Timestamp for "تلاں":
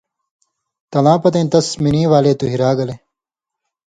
0.91-1.17